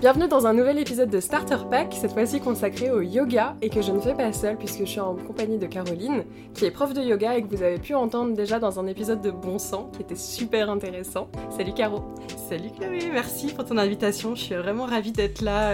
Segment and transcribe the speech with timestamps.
[0.00, 3.82] Bienvenue dans un nouvel épisode de Starter Pack, cette fois-ci consacré au yoga et que
[3.82, 6.22] je ne fais pas seule puisque je suis en compagnie de Caroline,
[6.54, 9.20] qui est prof de yoga et que vous avez pu entendre déjà dans un épisode
[9.20, 11.28] de Bon Sang qui était super intéressant.
[11.50, 12.04] Salut Caro
[12.48, 15.72] Salut Chloé, merci pour ton invitation, je suis vraiment ravie d'être là.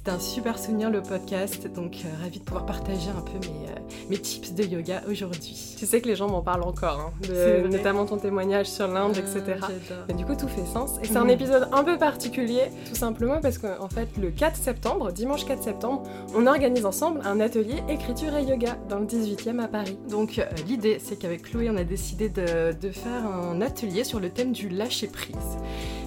[0.00, 3.68] C'était un super souvenir le podcast, donc euh, ravie de pouvoir partager un peu mes,
[3.68, 5.74] euh, mes tips de yoga aujourd'hui.
[5.78, 9.60] Tu sais que les gens m'en parlent encore, hein, notamment ton témoignage sur l'Inde, etc.
[10.08, 10.92] Et du coup, tout fait sens.
[11.02, 11.30] Et c'est un mhm.
[11.30, 16.04] épisode un peu particulier, tout simplement parce qu'en fait, le 4 septembre, dimanche 4 septembre,
[16.34, 19.98] on organise ensemble un atelier écriture et yoga dans le 18e à Paris.
[20.08, 24.18] Donc euh, l'idée, c'est qu'avec Chloé, on a décidé de, de faire un atelier sur
[24.18, 25.36] le thème du lâcher prise.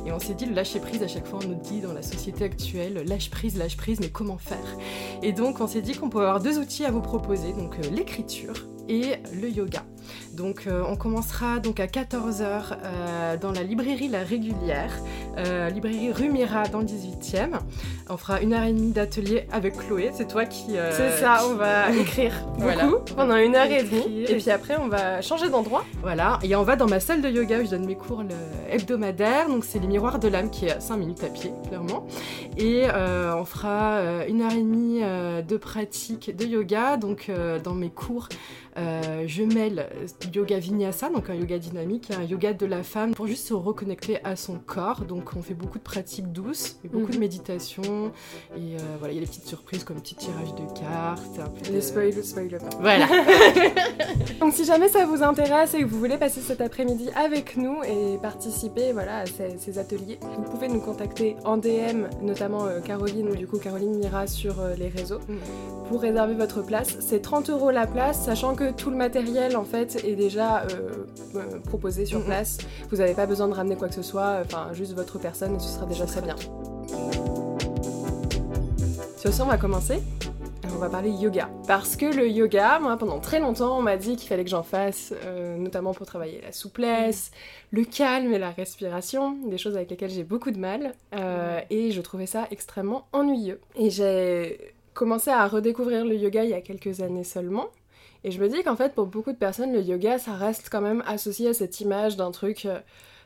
[0.05, 2.01] Et on s'est dit, le lâcher prise, à chaque fois, on nous dit dans la
[2.01, 4.77] société actuelle, lâche prise, lâche prise, mais comment faire?
[5.21, 7.89] Et donc, on s'est dit qu'on pouvait avoir deux outils à vous proposer, donc euh,
[7.89, 9.85] l'écriture et le yoga.
[10.33, 12.41] Donc euh, on commencera donc à 14h
[12.83, 14.91] euh, dans la librairie La Régulière,
[15.37, 17.59] euh, librairie rue Mira dans le 18e.
[18.09, 20.75] On fera une heure et demie d'atelier avec Chloé, c'est toi qui...
[20.91, 24.23] c'est ça, on va écrire beaucoup pendant une heure et demie.
[24.23, 25.85] Et puis après on va changer d'endroit.
[26.01, 28.23] Voilà, et on va dans ma salle de yoga où je donne mes cours
[28.69, 29.49] hebdomadaires.
[29.49, 32.07] Donc c'est les miroirs de l'âme qui est à 5 minutes à pied, clairement.
[32.57, 35.01] Et on fera une heure et demie
[35.47, 36.97] de pratique de yoga.
[36.97, 37.31] Donc
[37.63, 38.29] dans mes cours,
[38.75, 39.87] je mêle
[40.33, 44.23] yoga vinyasa, donc un yoga dynamique, un yoga de la femme pour juste se reconnecter
[44.23, 45.01] à son corps.
[45.01, 47.19] Donc on fait beaucoup de pratiques douces et beaucoup de mhm.
[47.19, 48.11] méditation.
[48.55, 51.39] Et euh, voilà, il y a des petites surprises comme petit tirage de cartes.
[51.39, 53.07] Un peu Les spoil, spoil Voilà.
[54.39, 57.83] donc si jamais ça vous intéresse et que vous voulez passer cet après-midi avec nous
[57.83, 63.29] et participer voilà, à ces, ateliers, vous pouvez nous contacter en DM, notamment euh, Caroline,
[63.29, 65.39] ou du coup Caroline Mira sur euh, les réseaux, mhm.
[65.89, 66.97] pour réserver votre place.
[66.99, 71.05] C'est 30 euros la place, sachant que tout le matériel en fait est déjà euh,
[71.35, 72.57] euh, proposé sur place.
[72.89, 75.59] Vous n'avez pas besoin de ramener quoi que ce soit, enfin juste votre personne et
[75.59, 76.35] ce sera déjà très bien.
[79.17, 79.99] Sur ce, on va commencer.
[80.75, 81.49] On va parler yoga.
[81.67, 84.63] Parce que le yoga, moi, pendant très longtemps, on m'a dit qu'il fallait que j'en
[84.63, 87.31] fasse, euh, notamment pour travailler la souplesse,
[87.71, 90.93] le calme et la respiration, des choses avec lesquelles j'ai beaucoup de mal.
[91.69, 93.59] et je trouvais ça extrêmement ennuyeux.
[93.75, 97.67] Et j'ai commencé à redécouvrir le yoga il y a quelques années seulement.
[98.23, 100.81] Et je me dis qu'en fait, pour beaucoup de personnes, le yoga, ça reste quand
[100.81, 102.79] même associé à cette image d'un truc euh,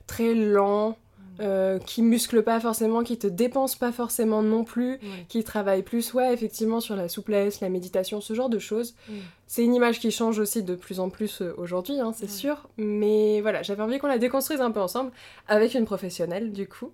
[0.07, 1.23] très lent, mm.
[1.41, 4.99] euh, qui muscle pas forcément, qui te dépense pas forcément non plus,
[5.29, 8.95] qui travaille plus, ouais, effectivement, sur la souplesse, la méditation, ce genre de choses.
[9.07, 9.13] Mm.
[9.45, 12.67] C'est une image qui change aussi de plus en plus euh, aujourd'hui, hein, c'est sûr.
[12.77, 15.11] Mais voilà, j'avais envie qu'on la déconstruise un peu ensemble
[15.47, 16.91] avec une professionnelle, du coup.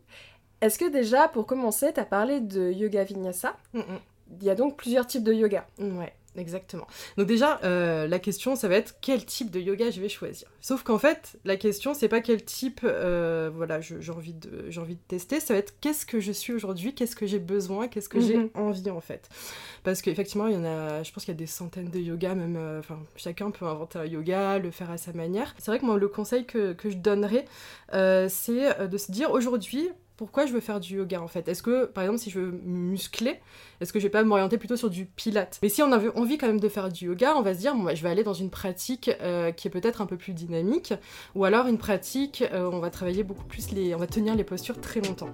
[0.60, 3.82] Est-ce que déjà, pour commencer, t'as parlé de yoga vinyasa mm,
[4.42, 5.66] Il y a donc plusieurs types de yoga.
[5.80, 6.14] Ouais.
[6.36, 6.88] Exactement.
[7.18, 10.48] Donc déjà, euh, la question, ça va être quel type de yoga je vais choisir.
[10.62, 14.96] Sauf qu'en fait, la question, c'est pas quel type, euh, voilà, j'ai envie de, envie
[14.96, 15.40] de tester.
[15.40, 18.38] Ça va être qu'est-ce que je suis aujourd'hui, qu'est-ce que j'ai besoin, qu'est-ce que j'ai
[18.38, 18.50] mhm.
[18.56, 19.30] envie en fait.
[19.84, 22.36] Parce qu'effectivement, il y en a, je pense qu'il y a des centaines de yogas,
[22.36, 25.54] même, euh, enfin, chacun peut inventer un yoga, le faire à sa manière.
[25.60, 27.46] C'est vrai que moi, le conseil que, que je donnerais,
[27.92, 31.48] c'est de se dire aujourd'hui, pourquoi je veux faire du yoga en fait?
[31.48, 33.40] Est-ce que, par exemple, si je veux muscler,
[33.82, 36.38] est-ce que je vais pas m'orienter plutôt sur du pilate Mais si on a envie
[36.38, 38.24] quand même de faire du yoga, on va se dire, bon, bah, je vais aller
[38.24, 40.94] dans une pratique euh, qui est peut-être un peu plus dynamique,
[41.36, 43.96] ou alors une pratique, où euh, on va travailler beaucoup plus les...
[43.96, 45.30] on va tenir les postures très longtemps.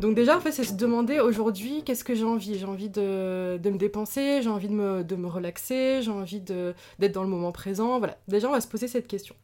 [0.00, 2.58] Donc déjà, en fait, c'est se demander aujourd'hui qu'est-ce que j'ai envie?
[2.58, 7.12] J'ai envie de, me dépenser, j'ai envie de me, de me relaxer, j'ai envie d'être
[7.12, 7.98] dans le moment présent.
[7.98, 9.34] Voilà, déjà, on va se poser cette question.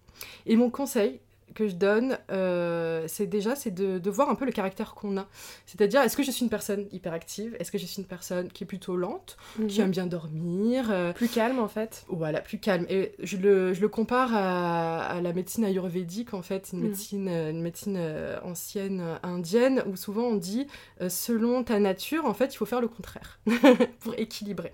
[0.46, 1.20] Et mon conseil,
[1.56, 5.26] que je donne, euh, c'est déjà c'est de, voir un peu le caractère qu'on a.
[5.64, 7.56] C'est-à-dire, est-ce que je suis une personne hyperactive?
[7.58, 9.36] Est-ce que je suis une personne qui est plutôt lente,
[9.68, 9.86] qui mhm.
[9.86, 12.04] aime bien dormir euh, Plus calme en fait.
[12.08, 12.86] Voilà, plus calme.
[12.88, 16.86] Et je le, je le compare à, la médecine ayurvédique en fait, une mhm.
[16.86, 20.66] médecine, une médecine euh, ancienne indienne où souvent on dit
[21.08, 23.40] selon ta nature, en fait, il faut faire le contraire
[24.00, 24.72] pour équilibrer.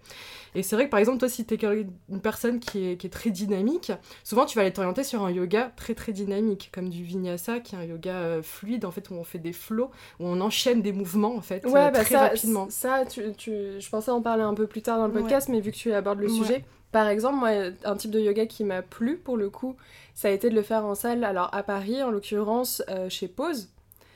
[0.55, 3.06] Et c'est vrai que par exemple, toi, si tu es une personne qui est, qui
[3.06, 3.93] est très dynamique,
[4.23, 7.75] souvent tu vas aller t'orienter sur un yoga très très dynamique comme du vinyasa, qui
[7.75, 9.91] est un yoga euh, fluide, en fait, où on fait des flots,
[10.21, 12.67] où on enchaîne des mouvements, en fait, ouais, euh, bah très rapidement.
[12.69, 15.61] Ça, tu, tu, je pensais en parler un peu plus tard dans le podcast, mais
[15.61, 17.50] vu que tu abordes le sujet, par exemple, moi,
[17.85, 19.76] un type de yoga qui m'a plu, pour le coup,
[20.15, 23.29] ça a été de le faire en salle, alors à Paris, en l'occurrence, euh, chez
[23.29, 23.71] Pause,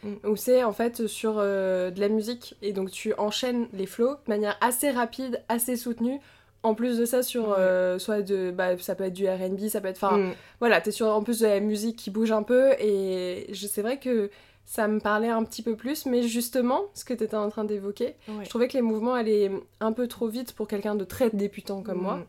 [0.04, 0.28] mm.
[0.28, 4.28] où c'est en fait sur de la musique, et donc tu enchaînes les flots de
[4.28, 6.20] manière assez rapide, assez soutenue,
[6.62, 9.80] en plus de ça sur euh, soit de bah, ça peut être du R&B ça
[9.80, 10.32] peut être enfin mm.
[10.60, 13.98] voilà t'es sur en plus de la musique qui bouge un peu et c'est vrai
[13.98, 14.30] que
[14.64, 17.64] ça me parlait un petit peu plus mais justement ce que tu étais en train
[17.64, 19.50] d'évoquer je trouvais que les mouvements allaient
[19.80, 22.24] un peu trop vite pour quelqu'un de très débutant comme moi mm.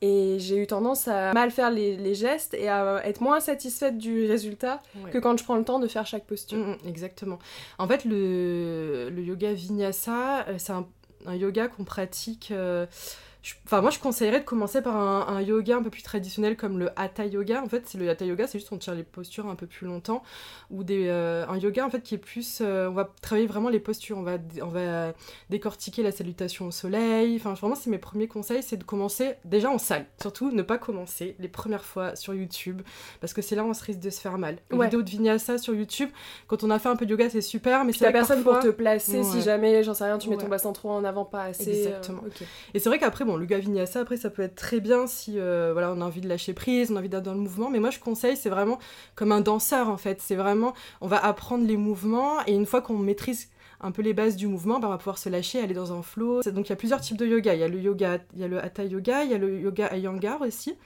[0.00, 3.98] Et j'ai eu tendance à mal faire les, les gestes et à être moins satisfaite
[3.98, 5.10] du résultat Ouais.
[5.10, 6.56] que quand je prends le temps de faire chaque posture.
[6.58, 7.40] Mm, exactement.
[7.80, 10.86] En fait, le, le yoga vinyasa, euh, c'est un,
[11.26, 12.50] un yoga qu'on pratique.
[12.52, 12.86] euh,
[13.42, 16.56] je- Enfin, moi, je conseillerais de commencer par un, un yoga un peu plus traditionnel
[16.56, 17.62] comme le hatha yoga.
[17.62, 19.86] En fait, c'est le hatha yoga, c'est juste on tient les postures un peu plus
[19.86, 20.22] longtemps.
[20.70, 22.58] Ou des, euh, un yoga, en fait, qui est plus.
[22.62, 24.16] euh, on va travailler vraiment les postures.
[24.18, 25.12] On va, on va
[25.50, 27.36] décortiquer la salutation au soleil.
[27.36, 30.06] Enfin, vraiment, c'est mes premiers conseils, c'est de commencer déjà en salle.
[30.20, 32.82] Surtout, ne pas commencer les premières fois sur YouTube,
[33.20, 34.56] parce que c'est là où on se risque de se faire mal.
[34.70, 34.86] Une Ouais.
[34.86, 36.08] vidéo de vinyasa sur YouTube,
[36.46, 38.58] quand on a fait un peu de yoga, c'est super, mais c'est que personne pour
[38.60, 41.42] te placer si jamais, j'en sais rien, tu mets ton bassin trop en avant, pas
[41.44, 41.86] assez.
[41.86, 42.22] euh, Exactement.
[42.74, 45.38] Et c'est vrai qu'après, bon, le yoga vinyasa, après, ça peut être très bien si
[45.38, 47.70] euh, voilà, on a envie de lâcher prise, on a envie d'être dans le mouvement.
[47.70, 48.78] Mais moi, je conseille, c'est vraiment
[49.14, 50.20] comme un danseur, en fait.
[50.20, 53.48] C'est vraiment, on va apprendre les mouvements et une fois qu'on maîtrise
[53.80, 56.02] un peu les bases du mouvement, ben, on va pouvoir se lâcher, aller dans un
[56.02, 56.42] flow.
[56.42, 57.54] Donc il y a plusieurs types de yoga.
[57.54, 59.60] Il y a le yoga, il y a le hatha yoga, il y a le
[59.60, 60.76] yoga iyengar aussi.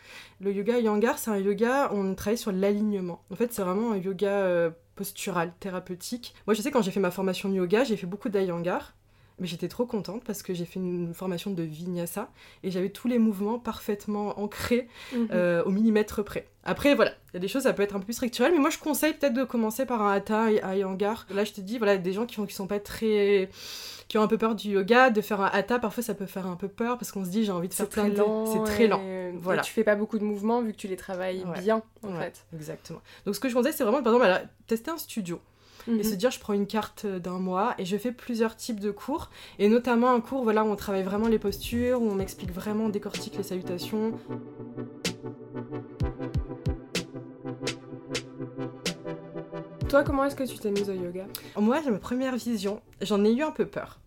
[0.40, 3.22] Le yoga iyengar, c'est un yoga on travaille sur l'alignement.
[3.30, 6.34] En fait, c'est vraiment un yoga euh, postural, thérapeutique.
[6.46, 8.94] Moi, je sais quand j'ai fait ma formation de yoga, j'ai fait beaucoup d'iyengar.
[9.38, 12.29] Mais j'étais trop contente parce que j'ai fait une formation de vinyasa
[12.62, 15.29] et j'avais tous les mouvements parfaitement ancrés Mhm.
[15.32, 16.46] euh, au millimètre près.
[16.64, 18.58] Après, voilà, il y a des choses, ça peut être un peu plus structurel, mais
[18.61, 21.26] moi je conseille peut-être de commencer par un hatha et un iyengar.
[21.34, 23.49] Là, je te dis, voilà, des gens qui, ont, qui sont pas très.
[24.08, 26.46] qui ont un peu peur du yoga, de faire un hatha, parfois ça peut faire
[26.46, 28.19] un peu peur parce qu'on se dit, j'ai envie de faire plein très de.
[28.19, 28.46] lent.
[28.46, 29.00] C'est très lent.
[29.02, 29.62] et- et Voilà.
[29.62, 31.58] tu fais pas beaucoup de mouvements vu que tu les travailles Ouais.
[31.61, 32.19] bien, en Ouais.
[32.19, 32.44] fait.
[32.55, 33.00] Exactement.
[33.25, 35.40] Donc ce que je conseille, c'est vraiment, par exemple, tester un studio.
[35.88, 36.02] Et Mhm.
[36.02, 39.31] se dire je prends une carte d'un mois et je fais plusieurs types de cours.
[39.58, 42.84] Et notamment un cours voilà où on travaille vraiment les postures où on m'explique vraiment
[42.84, 44.12] on décortique les salutations.
[49.88, 51.26] Toi, comment est-ce que tu t'es mise au yoga?
[51.58, 53.99] Moi j'ai ma première vision j'en ai eu un peu peur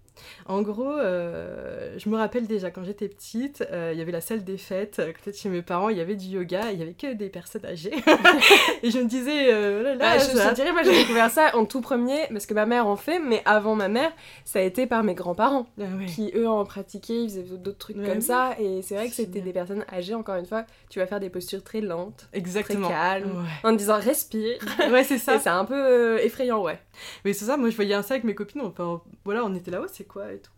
[0.48, 4.22] en gros, euh, je me rappelle déjà quand j'étais petite, euh, il y avait la
[4.22, 6.80] salle des fêtes, à côté de chez mes parents, il y avait du yoga, il
[6.80, 7.94] y avait que des personnes âgées.
[8.84, 10.92] et je me disais, euh, oh là là, Bah, je, ça- je dirais, moi j'ai
[10.92, 14.12] découvert ça en tout premier parce que ma mère en fait, mais avant ma mère,
[14.44, 16.06] ça a été par mes grands-parents Ah ouais.
[16.06, 18.22] qui eux en pratiquaient, ils faisaient d'autres trucs Ouais, comme oui.
[18.22, 18.56] ça.
[18.60, 21.30] Et c'est vrai que c'était des personnes âgées, encore une fois, tu vas faire des
[21.30, 22.88] postures très lentes, Exactement.
[22.88, 23.70] très calmes, Ouais.
[23.70, 24.58] en disant respire.
[24.92, 25.40] Ouais, c'est ça.
[25.40, 26.80] C'est un peu effrayant, ouais.
[27.26, 29.82] Mais c'est ça, moi je voyais ça avec mes copines, enfin voilà, on était là,
[29.84, 30.55] oh c'est quoi et tout.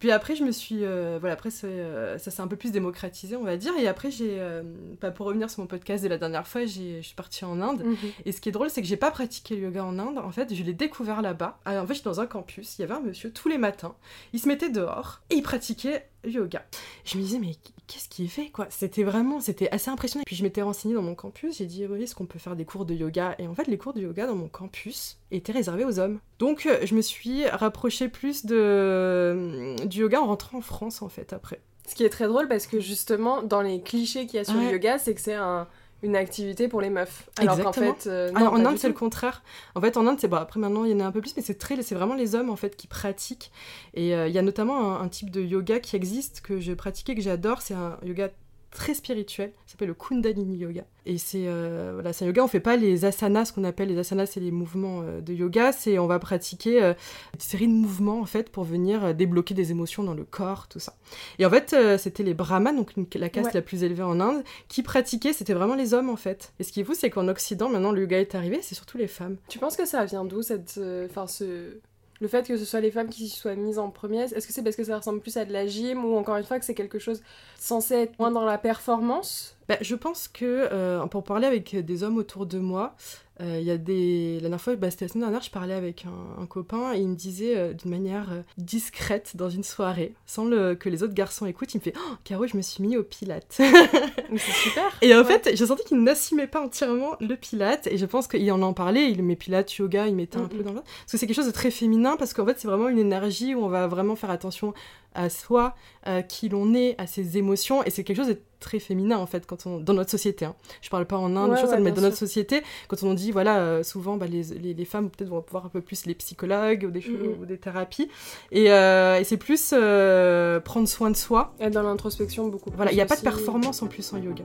[0.00, 0.78] Puis après, je me suis.
[0.84, 3.72] euh, voilà, après, euh, ça s'est un peu plus démocratisé, on va dire.
[3.78, 4.36] Et après, j'ai.
[4.38, 4.62] euh,
[5.00, 7.84] bah, pour revenir sur mon podcast de la dernière fois, je suis partie en Inde.
[8.26, 10.18] Et ce qui est drôle, c'est que j'ai pas pratiqué le yoga en Inde.
[10.18, 11.58] En fait, je l'ai découvert là-bas.
[11.64, 12.78] Ah, En fait, j'étais dans un campus.
[12.78, 13.94] Il y avait un monsieur tous les matins.
[14.32, 16.64] Il se mettait dehors et il pratiquait le yoga.
[17.04, 17.54] Je me disais, mais
[17.86, 18.66] qu'est-ce qu'il fait quoi?
[18.70, 20.24] C'était vraiment, c'était assez impressionnant.
[20.26, 21.58] Puis je m'étais renseignée dans mon campus.
[21.58, 23.34] J'ai dit, oui, est-ce qu'on peut faire des cours de yoga?
[23.38, 26.18] Et en fait, les cours de yoga dans mon campus étaient réservés aux hommes.
[26.38, 29.43] Donc, euh, je me suis rapprochée plus de
[29.86, 31.60] du yoga en rentrant en France en fait après.
[31.86, 34.56] Ce qui est très drôle parce que justement, dans les clichés qu'il y a sur
[34.56, 34.66] Ouais.
[34.66, 35.66] le yoga, c'est que c'est un-
[36.02, 37.28] une activité pour les meufs.
[37.38, 39.42] Alors qu'en fait, euh, non, Alors, en Inde, c'est le contraire.
[39.74, 41.34] En fait, en Inde, c'est bon, après maintenant, il y en a un peu plus,
[41.36, 43.50] mais c'est très, c'est vraiment les hommes en fait qui pratiquent.
[43.94, 46.72] Et euh, il y a notamment un, un type de yoga qui existe que je
[46.72, 47.62] pratiquais, que j'adore.
[47.62, 48.28] C'est un yoga
[48.74, 49.52] très spirituel.
[49.64, 50.84] Ça s'appelle le Kundalini Yoga.
[51.06, 52.42] Et c'est euh, voilà, un yoga.
[52.44, 55.32] On fait pas les asanas, ce qu'on appelle les asanas, c'est les mouvements euh, de
[55.32, 55.72] yoga.
[55.72, 56.94] C'est on va pratiquer euh,
[57.34, 60.66] une série de mouvements en fait pour venir euh, débloquer des émotions dans le corps,
[60.68, 60.94] tout ça.
[61.38, 63.52] Et en fait, c'était les brahmanes, donc une- la caste Ouais.
[63.54, 65.32] la plus élevée en Inde, qui pratiquaient.
[65.32, 66.52] C'était vraiment les hommes en fait.
[66.58, 68.98] Et ce qui est fou, c'est qu'en Occident, maintenant, le yoga est arrivé, c'est surtout
[68.98, 69.36] les femmes.
[69.48, 71.78] Tu penses que ça vient d'où cette, enfin ce,
[72.20, 74.52] le fait que ce soit les femmes qui s'y soient mises en premier Est-ce que
[74.52, 76.64] c'est parce que ça ressemble plus à de la gym ou encore une fois que
[76.64, 77.22] c'est quelque chose
[77.58, 79.56] censé être moins dans la performance?
[79.68, 82.94] Bah, je pense que, euh, pour parler avec des hommes autour de moi,
[83.40, 84.34] euh, il y a des...
[84.36, 86.98] La dernière fois, bah, c'était la semaine dernière, je parlais avec un, un copain et
[87.00, 90.74] il me disait euh, d'une manière euh, discrète dans une soirée, sans le...
[90.74, 93.02] que les autres garçons écoutent, il me fait oh, Caro, je me suis mis au
[93.02, 93.56] pilate».
[93.58, 94.84] Mais c'est super.
[95.02, 95.24] Et en Ouais.
[95.40, 98.72] fait, je sentais qu'il n'assumait pas entièrement le pilate et je pense qu'il en en
[98.72, 100.48] parlait, il met pilate, yoga, il mettait un Mhm.
[100.50, 100.80] peu dans le...
[100.82, 103.54] Parce que c'est quelque chose de très féminin, parce qu'en fait, c'est vraiment une énergie
[103.54, 104.74] où on va vraiment faire attention
[105.14, 108.78] à soi, à qui l'on est, à ses émotions, et c'est quelque chose de très
[108.78, 110.46] féminin en fait quand on dans notre société.
[110.46, 110.54] hein.
[110.80, 113.30] Je parle pas en Inde, Ouais, je ouais, mais dans notre société, quand on dit
[113.30, 116.14] voilà, euh, souvent bah, les, les, les femmes peut-être vont pouvoir un peu plus les
[116.14, 117.42] psychologues ou des choses Mhm.
[117.42, 118.08] ou des thérapies,
[118.52, 121.54] et, euh, et c'est plus euh, prendre soin de soi.
[121.60, 122.76] Être dans l'introspection beaucoup plus.
[122.76, 124.44] Voilà, il n'y a pas de performance en plus en yoga.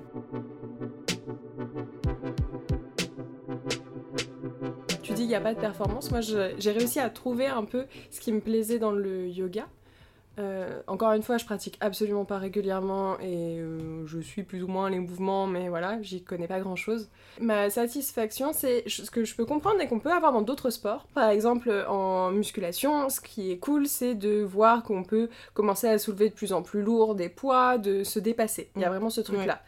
[5.02, 6.12] Tu dis il n'y a pas de performance.
[6.12, 9.68] Moi, j'ai réussi à trouver un peu ce qui me plaisait dans le yoga.
[10.40, 14.68] Euh, encore une fois, je pratique absolument pas régulièrement et euh, je suis plus ou
[14.68, 17.10] moins les mouvements, mais voilà, j'y connais pas grand chose.
[17.42, 21.08] Ma satisfaction, c'est ce que je peux comprendre et qu'on peut avoir dans d'autres sports.
[21.14, 25.98] Par exemple, en musculation, ce qui est cool, c'est de voir qu'on peut commencer à
[25.98, 28.70] soulever de plus en plus lourd des poids, de se dépasser.
[28.76, 29.62] Il y a vraiment ce truc-là.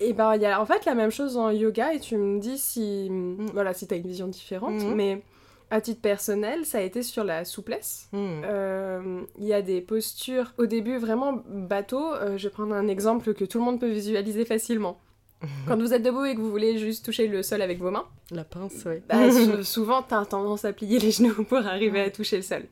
[0.00, 2.38] Et ben, il y a en fait la même chose en yoga et tu me
[2.38, 3.50] dis si, mm.
[3.52, 4.94] voilà, si t'as une vision différente, mm.
[4.94, 5.22] mais
[5.70, 8.08] à titre personnel, ça a été sur la souplesse.
[8.12, 8.42] Hmm.
[8.44, 12.14] Euh, il y a des postures, au début vraiment bateau.
[12.14, 14.98] Euh, je vais prendre un exemple que tout le monde peut visualiser facilement.
[15.68, 18.06] Quand vous êtes debout et que vous voulez juste toucher le sol avec vos mains,
[18.30, 19.02] la pince, oui.
[19.08, 19.30] Bah,
[19.62, 22.64] souvent, t'as tendance à plier les genoux pour arriver à toucher le sol.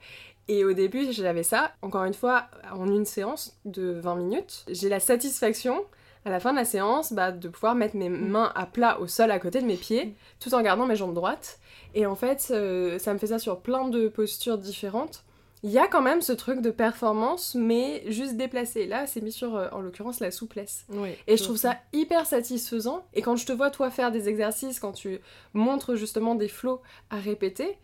[0.48, 4.64] Et au début, j'avais ça, encore une fois, en une séance de 20 minutes.
[4.68, 5.84] J'ai la satisfaction
[6.24, 8.28] à la fin de la séance bah, de pouvoir mettre mes hmm.
[8.28, 11.14] mains à plat au sol à côté de mes pieds, tout en gardant mes jambes
[11.14, 11.60] droites
[11.96, 15.24] et en fait, euh, ça me fait ça sur plein de postures différentes.
[15.62, 18.86] Il y a quand même ce truc de performance, mais juste déplacé.
[18.86, 20.84] Là, c'est mis sur, euh, en l'occurrence, la souplesse.
[21.26, 23.06] et je trouve ça hyper satisfaisant.
[23.14, 25.20] Et quand je te vois, toi, faire des exercices, quand tu
[25.54, 27.78] montres justement des flots à répéter,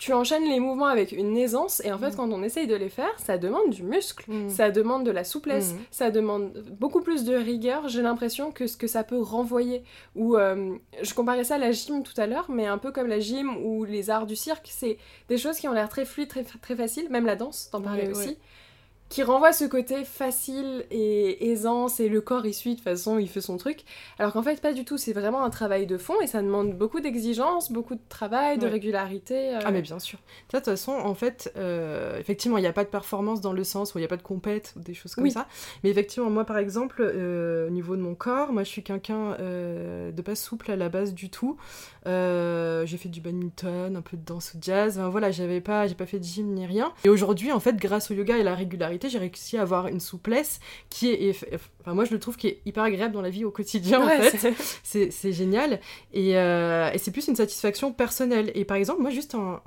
[0.00, 2.16] tu enchaînes les mouvements avec une aisance et en fait mm.
[2.16, 4.48] quand on essaye de les faire ça demande du muscle mm.
[4.48, 5.78] ça demande de la souplesse mm.
[5.90, 9.84] ça demande beaucoup plus de rigueur j'ai l'impression que ce que ça peut renvoyer
[10.16, 13.08] ou euh, je comparais ça à la gym tout à l'heure mais un peu comme
[13.08, 14.96] la gym ou les arts du cirque c'est
[15.28, 18.08] des choses qui ont l'air très fluides très, très faciles même la danse t'en parlais
[18.08, 18.38] aussi
[19.10, 23.18] qui renvoie ce côté facile et aisant, c'est le corps il suit de toute façon,
[23.18, 23.80] il fait son truc.
[24.20, 26.78] Alors qu'en fait pas du tout, c'est vraiment un travail de fond et ça demande
[26.78, 29.56] beaucoup d'exigence, beaucoup de travail, de régularité.
[29.56, 29.60] Euh.
[29.64, 30.20] Ah mais bien sûr.
[30.52, 33.64] De toute façon, en fait, euh, effectivement, il n'y a pas de performance dans le
[33.64, 35.48] sens où il n'y a pas de compète ou des choses comme ça.
[35.82, 39.36] Mais effectivement, moi par exemple, euh, au niveau de mon corps, moi je suis quelqu'un
[39.40, 41.56] de pas souple à la base du tout.
[42.06, 45.00] j'ai fait du badminton, un peu de danse ou jazz.
[45.10, 46.92] voilà, j'avais pas, j'ai pas fait de gym ni rien.
[47.02, 50.00] Et aujourd'hui, en fait, grâce au yoga et la régularité j'ai réussi à avoir une
[50.00, 51.36] souplesse qui est,
[51.80, 54.08] enfin moi je le trouve qui est hyper agréable dans la vie au quotidien en
[54.08, 54.54] fait.
[54.82, 55.80] C'est génial
[56.12, 58.50] et, euh, et c'est plus une satisfaction personnelle.
[58.54, 59.60] Et par exemple, moi juste un,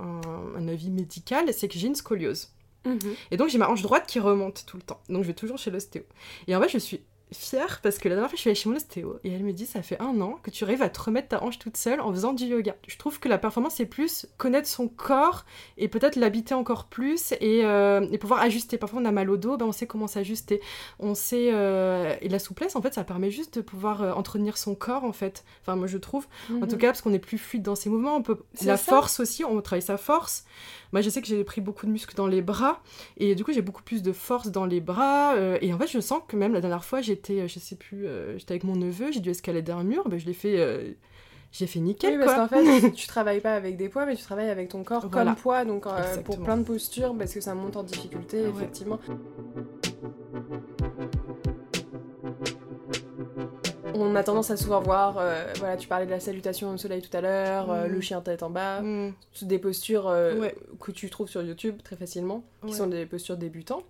[0.56, 2.50] un, avis médical, c'est que j'ai une scoliose.
[2.84, 2.98] Mhm.
[3.30, 5.00] Et donc j'ai ma hanche droite qui remonte tout le temps.
[5.08, 6.02] Donc je vais toujours chez l'ostéo.
[6.46, 7.00] Et en fait je suis
[7.32, 9.52] fière parce que la dernière fois je suis allée chez mon ostéo et elle me
[9.52, 12.00] dit ça fait un an que tu arrives à te remettre ta hanche toute seule
[12.00, 12.76] en faisant du yoga.
[12.86, 15.44] Je trouve que la performance c'est plus connaître son corps
[15.76, 18.78] et peut-être l'habiter encore plus et, euh, et, pouvoir ajuster.
[18.78, 20.60] Parfois on a mal au dos, ben on sait comment s'ajuster.
[20.98, 24.56] On sait euh, et la souplesse en fait ça permet juste de pouvoir euh, entretenir
[24.56, 25.44] son corps en fait.
[25.62, 26.78] Enfin moi je trouve en tout mhm.
[26.78, 28.16] cas parce qu'on est plus fluide dans ses mouvements.
[28.16, 30.44] On peut la force aussi, on travaille sa force.
[30.92, 32.80] Moi, je sais que j'ai pris beaucoup de muscles dans les bras
[33.16, 35.34] et du coup, j'ai beaucoup plus de force dans les bras.
[35.60, 38.06] Et en fait, je sens que même la dernière fois, j'étais, euh, je sais plus,
[38.06, 40.96] euh, j'étais avec mon neveu, j'ai dû escalader un mur, ben, je l'ai fait.
[41.52, 42.18] j'ai fait nickel.
[42.18, 44.84] Oui, parce qu'en fait, tu travailles pas avec des poids, mais tu travailles avec ton
[44.84, 45.86] corps comme poids, donc
[46.24, 48.98] pour plein de postures, parce que ça monte en difficulté, effectivement.
[53.94, 57.00] On a tendance à souvent voir, euh, voilà, tu parlais de la salutation au soleil
[57.00, 58.02] tout à l'heure, euh, le mm.
[58.02, 59.12] chien tête en bas, mm.
[59.42, 60.48] des postures euh,
[60.80, 63.82] que tu trouves sur YouTube très facilement, qui sont des postures débutants.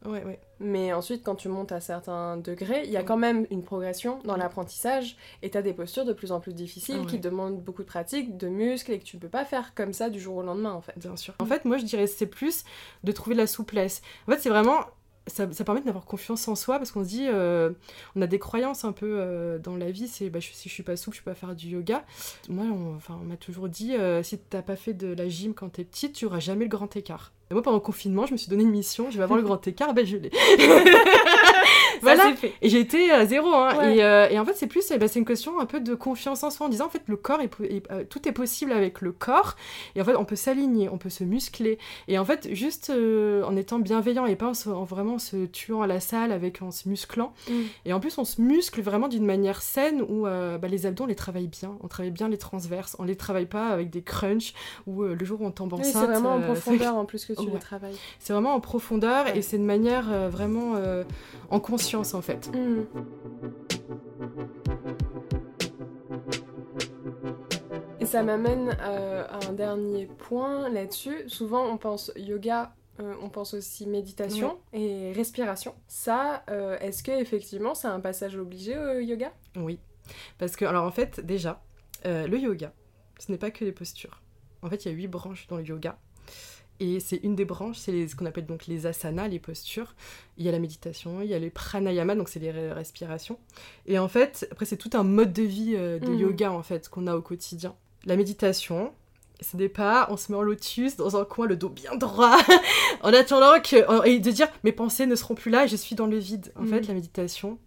[0.60, 4.20] Mais ensuite, quand tu montes à certains degrés, il y a quand même une progression
[4.24, 7.82] dans l'apprentissage et tu as des postures de plus en plus difficiles qui demandent beaucoup
[7.82, 10.36] de pratique, de muscles et que tu ne peux pas faire comme ça du jour
[10.36, 10.96] au lendemain en fait.
[10.96, 11.34] Bien sûr.
[11.38, 12.64] En fait, moi je dirais c'est plus
[13.02, 14.02] de trouver la souplesse.
[14.28, 14.80] En fait, c'est vraiment
[15.26, 17.70] ça, permet d'avoir confiance en soi parce qu'on se dit, euh,
[18.14, 20.82] on a des croyances un peu euh, dans la vie, c'est bah, si je suis
[20.82, 22.04] pas souple, je peux pas faire du yoga.
[22.48, 25.54] Moi, on, enfin, on m'a toujours dit, euh, si t'as pas fait de la gym
[25.54, 27.32] quand t'es petite, tu auras jamais le grand écart.
[27.50, 29.44] Et moi, pendant le confinement, je me suis donné une mission, je vais avoir le
[29.44, 30.30] grand écart, ben je l'ai.
[32.04, 32.34] voilà.
[32.62, 33.52] Et été à zéro.
[33.54, 33.90] Hein.
[33.90, 35.94] Et, euh, et, en fait, c'est plus, eh ben, c'est une question un peu de
[35.94, 37.50] confiance en soi, en disant en fait, le corps, est,
[37.90, 39.56] euh, tout est possible avec le corps.
[39.94, 41.78] Et en fait, on peut s'aligner, on peut se muscler.
[42.08, 45.86] Et en fait, juste euh, en étant bienveillant et pas en, vraiment se tuant à
[45.86, 47.32] la salle, avec en se musclant.
[47.48, 47.52] Mm.
[47.86, 51.06] Et en plus, on se muscle vraiment d'une manière saine où bah, les abdos, on
[51.06, 51.76] les travaille bien.
[51.82, 52.96] On travaille bien les transverses.
[52.98, 54.54] On les travaille pas avec des crunchs
[54.86, 55.92] ou le jour où on tombe enceinte.
[55.92, 57.96] c'est vraiment en profondeur en plus que tu le travailles.
[58.18, 60.74] C'est vraiment en profondeur et c'est de manière vraiment
[61.50, 62.50] en conscience en fait.
[62.52, 62.86] Mm.
[68.00, 71.28] Et ça m'amène euh, à un dernier point là-dessus.
[71.28, 75.74] Souvent on pense yoga, euh, on pense aussi méditation et respiration.
[75.86, 79.32] Ça, euh, est-ce que effectivement c'est un passage obligé au yoga?
[79.56, 79.78] Oui,
[80.38, 81.62] parce que alors en fait déjà
[82.04, 82.74] le yoga,
[83.18, 84.20] ce n'est pas que les postures.
[84.60, 85.98] En fait, il y a huit branches dans le yoga.
[86.80, 89.94] Et c'est une des branches, c'est ce qu'on appelle donc les asanas, les postures.
[90.38, 93.38] Il y a la méditation, il y a les pranayama, donc c'est les respirations.
[93.86, 96.18] Et en fait, après c'est tout un mode de vie euh, de mhm.
[96.18, 97.76] yoga en fait qu'on a au quotidien.
[98.06, 98.92] La méditation,
[99.40, 102.36] ce n'est pas on se met en lotus dans un coin, le dos bien droit,
[103.02, 104.06] en attendant que.
[104.08, 106.52] et de dire mes pensées ne seront plus là et je suis dans le vide.
[106.56, 106.88] En fait, Mhm.
[106.88, 107.58] la méditation,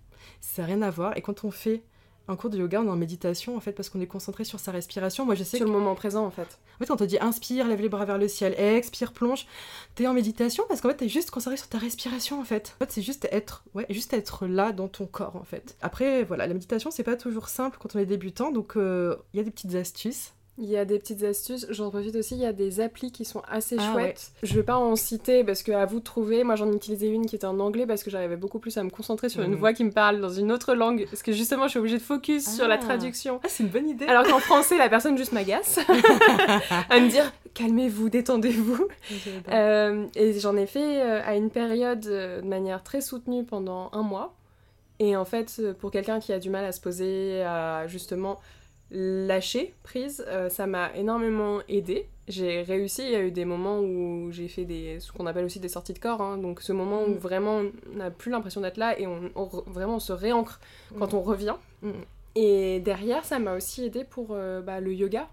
[0.41, 1.15] ça n'a rien à voir.
[1.17, 1.81] Et quand on fait
[2.27, 4.59] un cours de yoga, on est en méditation, en fait, parce qu'on est concentré sur
[4.59, 5.25] sa respiration.
[5.25, 5.71] Moi, je sais Sur que.
[5.71, 6.59] le moment présent, en fait.
[6.75, 9.47] En fait, quand on te dit inspire, lève les bras vers le ciel, expire, plonge,
[9.95, 12.75] t'es en méditation parce qu'en fait, t'es juste concentré sur ta respiration, en fait.
[12.75, 15.77] En fait, c'est juste être, ouais, juste être là dans ton corps, en fait.
[15.81, 19.37] Après, voilà, la méditation, c'est pas toujours simple quand on est débutant, donc euh, il
[19.37, 20.33] y a des petites astuces.
[20.59, 23.25] Il y a des petites astuces, j'en profite aussi, il y a des applis qui
[23.25, 24.31] sont assez Ah chouettes.
[24.41, 27.27] Je vais pas en citer parce que à vous de trouver, moi j'en utilisais une
[27.27, 29.57] qui était en anglais parce que j'arrivais beaucoup plus à me concentrer sur une Mhm.
[29.57, 32.01] voix qui me parle dans une autre langue, parce que justement je suis obligée de
[32.01, 32.77] focus sur la Ah.
[32.79, 33.39] traduction.
[33.43, 34.05] Ah, c'est une bonne idée.
[34.07, 35.77] Alors qu'en français, la personne juste m'agace
[36.89, 38.87] à me dire calmez-vous, détendez-vous.
[39.51, 43.89] Euh, et j'en ai fait euh, à une période euh, de manière très soutenue pendant
[43.93, 44.33] un mois.
[44.99, 48.39] Et en fait, pour quelqu'un qui a du mal à se poser, à justement
[48.91, 52.07] lâcher prise, euh, ça m'a énormément aidé.
[52.27, 55.45] J'ai réussi, il y a eu des moments où j'ai fait des, ce qu'on appelle
[55.45, 56.37] aussi des sorties de corps, hein.
[56.37, 57.17] donc ce moment où Mm.
[57.17, 57.61] vraiment
[57.93, 59.31] on n'a plus l'impression d'être là et on,
[59.67, 60.59] vraiment on se réancre
[60.99, 61.55] quand on revient.
[61.81, 61.91] Mm.
[62.39, 65.27] Et derrière, ça m'a aussi aidé pour euh, bah, le yoga,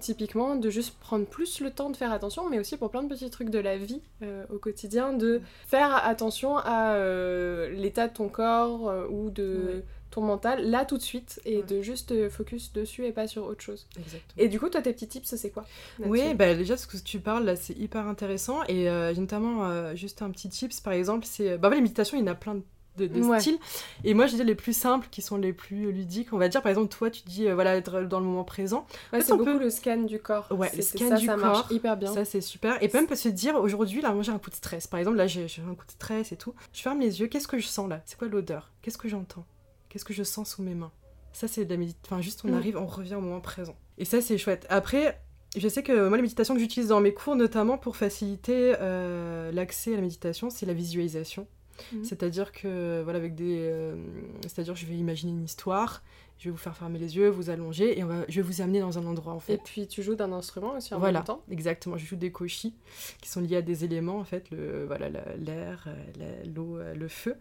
[0.00, 3.08] typiquement, de juste prendre plus le temps de faire attention, mais aussi pour plein de
[3.08, 8.14] petits trucs de la vie euh, au quotidien, de faire attention à euh, l'état de
[8.14, 9.84] ton corps ou de.
[10.10, 11.62] Ton mental, là tout de suite, et Ouais.
[11.62, 13.86] de juste euh, focus dessus et pas sur autre chose.
[13.96, 14.22] Exactement.
[14.38, 15.64] Et du coup, toi, tes petits tips, c'est quoi
[16.00, 19.94] Oui, bah déjà ce que tu parles là, c'est hyper intéressant et euh, notamment euh,
[19.94, 22.34] juste un petit tips par exemple, c'est bah ouais, les méditations, il y en a
[22.34, 22.62] plein de,
[22.96, 23.38] de- de Ouais.
[23.40, 23.58] styles
[24.02, 26.60] et moi je dis les plus simples qui sont les plus ludiques, on va dire
[26.60, 29.44] par exemple toi tu dis euh, voilà être dans le moment présent, Ouais, c'est beaucoup
[29.44, 30.48] peut- le scan du corps.
[30.50, 32.12] Ouais, le scan ça, du ça corps, marche hyper bien.
[32.12, 34.56] ça c'est super et même peut se dire aujourd'hui là moi j'ai un coup de
[34.56, 37.28] stress, par exemple là j'ai un coup de stress et tout, je ferme les yeux,
[37.28, 39.46] qu'est-ce que je sens là, c'est quoi l'odeur, qu'est-ce que j'entends,
[39.90, 40.92] qu'est-ce que je sens sous mes mains,
[41.34, 42.54] ça c'est de la méditation, enfin juste on Mm.
[42.54, 44.66] arrive, on revient au moment présent et ça c'est chouette.
[44.70, 45.20] Après
[45.56, 49.50] je sais que moi, la méditation que j'utilise dans mes cours, notamment pour faciliter euh,
[49.50, 51.48] l'accès à la méditation, c'est la visualisation.
[51.92, 52.04] Mhm.
[52.04, 53.58] C'est-à-dire que, voilà, avec des.
[53.70, 53.94] euh,
[54.42, 56.02] C'est-à-dire, je vais imaginer une histoire,
[56.38, 58.62] je vais vous faire fermer les yeux, vous allonger, et on va, je vais vous
[58.62, 59.60] amener dans un endroit, en Et fait.
[59.62, 61.42] puis, tu joues d'un instrument aussi en Voilà, même temps.
[61.50, 61.96] exactement.
[61.98, 62.74] Je joue des koshis
[63.20, 66.94] qui sont liés à des éléments, en fait, le, voilà, la- l'air, euh, l'eau, euh,
[66.94, 67.34] le feu.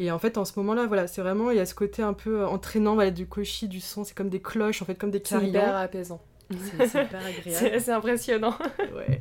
[0.00, 2.14] Et en fait, en ce moment-là, voilà, c'est vraiment, il y a ce côté un
[2.14, 5.22] peu entraînant, voilà, du koshi, du son, c'est comme des cloches, en fait, comme des
[5.24, 5.76] C'est hyper carillons.
[5.76, 6.20] apaisant.
[6.50, 7.80] C'est hyper agréable.
[7.80, 8.54] C'est impressionnant.
[8.94, 9.20] Ouais.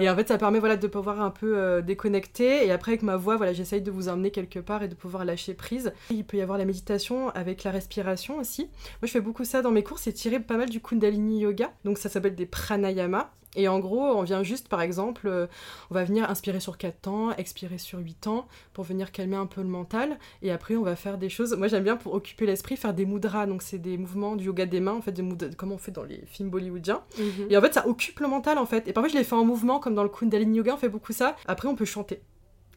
[0.00, 2.66] Et en fait, ça permet voilà, de pouvoir un peu euh, déconnecter.
[2.66, 5.24] Et après, avec ma voix, voilà, j'essaye de vous emmener quelque part et de pouvoir
[5.24, 5.92] lâcher prise.
[6.10, 8.62] Il peut y avoir la méditation avec la respiration aussi.
[8.62, 9.98] Moi, je fais beaucoup ça dans mes cours.
[9.98, 11.72] C'est tiré pas mal du Kundalini Yoga.
[11.84, 13.32] Donc, ça s'appelle des pranayama.
[13.54, 15.46] Et en gros, on vient juste, par exemple, euh,
[15.90, 19.46] on va venir inspirer sur 4 temps, expirer sur 8 temps, pour venir calmer un
[19.46, 20.18] peu le mental.
[20.40, 21.54] Et après, on va faire des choses.
[21.56, 23.46] Moi, j'aime bien pour occuper l'esprit, faire des mudras.
[23.46, 25.92] Donc, c'est des mouvements du yoga des mains, en fait, des mudras, comme on fait
[25.92, 27.02] dans les films bollywoodiens.
[27.18, 27.46] Mhm.
[27.50, 28.88] Et en fait, ça occupe le mental en fait.
[28.88, 31.12] Et parfois, je les fais en mouvement, comme dans le Kundalini Yoga, on fait beaucoup
[31.12, 31.36] ça.
[31.46, 32.22] Après, on peut chanter.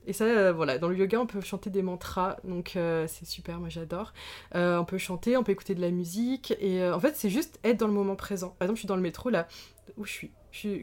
[0.07, 3.25] Et ça, euh, voilà, dans le yoga, on peut chanter des mantras, donc euh, c'est
[3.25, 4.13] super, moi j'adore.
[4.53, 7.59] Euh, on peut chanter, on peut écouter de la musique, et en fait, c'est juste
[7.63, 8.49] être dans le moment présent.
[8.59, 9.47] Par exemple, je suis dans le métro, là,
[9.97, 10.31] où je suis...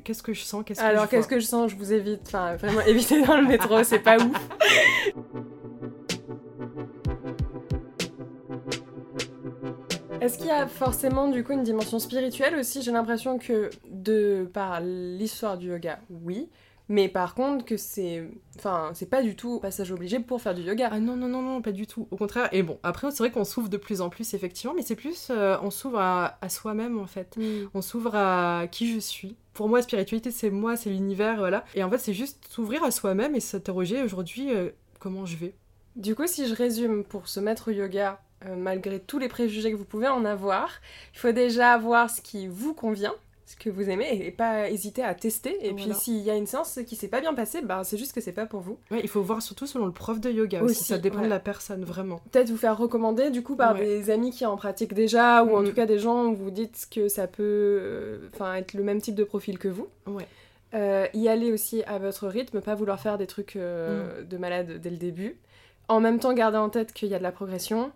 [0.04, 1.70] qu'est-ce que je sens, que Alors, qu'est-ce que je sens?
[1.70, 2.22] Je vous évite.
[2.26, 4.36] Enfin, vraiment, éviter dans le métro, c'est pas ouf.
[10.20, 12.80] Est-ce qu'il y a forcément du coup une dimension spirituelle aussi?
[12.80, 16.48] J'ai l'impression que de par l'histoire du yoga, oui,
[16.88, 20.62] mais par contre que c'est, enfin, c'est pas du tout passage obligé pour faire du
[20.62, 20.90] yoga.
[20.92, 22.06] Ah non, non, non, non, pas du tout.
[22.12, 24.82] Au contraire, et bon, après, c'est vrai qu'on s'ouvre de plus en plus, effectivement, mais
[24.82, 27.36] c'est plus, euh, on s'ouvre à, à soi-même, en fait.
[27.36, 27.68] Mm.
[27.74, 29.36] on s'ouvre à qui je suis.
[29.54, 31.64] Pour moi, spiritualité, c'est moi, c'est l'univers, voilà.
[31.74, 35.54] Et en fait, c'est juste s'ouvrir à soi-même et s'interroger aujourd'hui euh, comment je vais.
[35.96, 39.70] Du coup, si je résume, pour se mettre au yoga, euh, malgré tous les préjugés
[39.70, 40.70] que vous pouvez en avoir,
[41.14, 43.14] il faut déjà voir ce qui vous convient,
[43.52, 45.56] ce que vous aimez, et pas hésiter à tester.
[45.66, 48.12] Et puis, s'il y a une séance qui s'est pas bien passée, bah, c'est juste
[48.12, 48.78] que c'est pas pour vous.
[48.90, 50.72] Ouais, il faut voir surtout selon le prof de yoga aussi.
[50.80, 51.24] Aussi, Ça dépend ouais.
[51.24, 52.20] de la personne, vraiment.
[52.30, 53.84] Peut-être vous faire recommander du coup par Ouais.
[53.86, 55.68] des amis qui en pratiquent déjà, ou en Mhm.
[55.68, 59.14] tout cas des gens où vous dites que ça peut euh, être le même type
[59.14, 59.86] de profil que vous.
[60.06, 60.26] Ouais.
[60.74, 64.80] Euh, y aller aussi à votre rythme, pas vouloir faire des trucs euh, de malade
[64.80, 65.36] dès le début.
[65.88, 67.92] En même temps, garder en tête qu'il y a de la progression,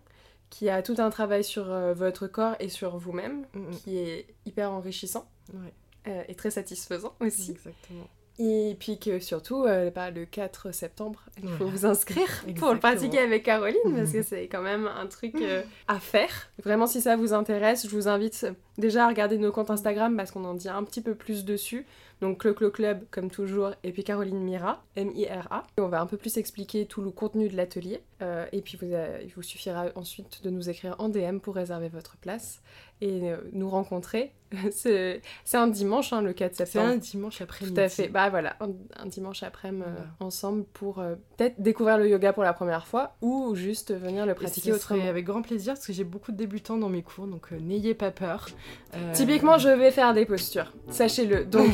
[0.51, 3.71] qu'il y a tout un travail sur euh, votre corps et sur vous-même, Mm, mm.
[3.83, 5.73] qui est hyper enrichissant Ouais,
[6.09, 7.53] euh, et très satisfaisant aussi.
[7.53, 8.09] exactement.
[8.39, 11.73] Et puis que surtout, euh, bah, le 4 septembre, il faut Voilà.
[11.73, 12.29] vous inscrire
[12.59, 16.51] pour le pratiquer avec Caroline, parce que c'est quand même un truc euh, à faire.
[16.63, 20.33] Vraiment, si ça vous intéresse, je vous invite déjà à regarder nos comptes Instagram, parce
[20.33, 21.87] qu'on en dit un petit peu plus dessus.
[22.21, 25.63] Donc Clo-Clo Club, comme toujours, et puis Caroline Mira, M-I-R-A.
[25.79, 28.01] Et on va un peu plus expliquer tout le contenu de l'atelier.
[28.21, 31.89] Euh, et puis vous, il vous suffira ensuite de nous écrire en DM pour réserver
[31.89, 32.61] votre place
[33.01, 34.33] et euh, nous rencontrer.
[34.71, 36.93] c'est c'est un dimanche, hein, le 4 C'est septembre.
[36.93, 37.75] un dimanche après-midi.
[37.75, 38.07] Tout à fait.
[38.07, 38.69] Bah voilà, un,
[39.03, 40.11] un dimanche après-midi euh, Voilà.
[40.21, 44.35] ensemble pour euh, peut-être découvrir le yoga pour la première fois ou juste venir le
[44.35, 45.09] pratiquer serait autrement.
[45.11, 47.95] avec grand plaisir parce que j'ai beaucoup de débutants dans mes cours, donc euh, n'ayez
[47.95, 48.47] pas peur.
[48.95, 51.45] Euh, Typiquement, je vais faire des postures, sachez-le.
[51.57, 51.69] Donc,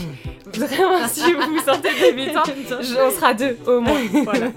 [0.55, 4.01] vraiment, si vous vous sentez débutant, on sera deux au moins.
[4.25, 4.51] Voilà.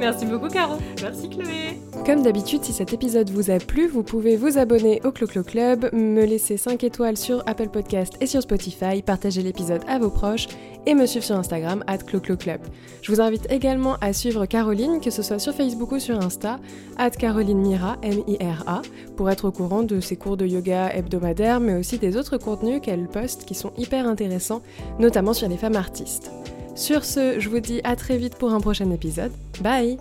[0.00, 0.76] Merci beaucoup, Caro.
[1.02, 1.78] Merci Chloé.
[2.06, 5.88] Comme d'habitude, si cet épisode vous a plu, vous pouvez vous abonner au Clo-Clo Club,
[5.94, 10.46] me laisser 5 étoiles sur Apple Podcast et sur Spotify, partager l'épisode à vos proches
[10.84, 12.60] et me suivre sur Instagram at Club.
[13.00, 16.60] Je vous invite également à suivre Caroline, que ce soit sur Facebook ou sur Insta,
[16.98, 18.82] at Caroline Mira, M-I-R-A,
[19.16, 22.82] pour être au courant de ses cours de yoga hebdomadaires, mais aussi des autres contenus
[22.82, 24.60] qu'elle poste qui sont hyper intéressants,
[24.98, 26.30] notamment sur les femmes artistes.
[26.74, 29.32] Sur ce, je vous dis à très vite pour un prochain épisode.
[29.62, 29.96] Bye